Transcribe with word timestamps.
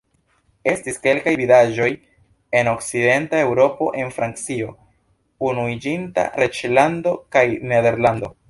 Estis 0.69 0.95
kelkaj 1.03 1.33
vidaĵoj 1.41 1.89
en 2.61 2.71
Okcidenta 2.73 3.41
Eŭropo 3.43 3.91
el 4.05 4.11
Francio, 4.17 4.73
Unuiĝinta 5.51 6.29
Reĝlando 6.43 7.19
kaj 7.37 7.49
Nederlando. 7.75 8.37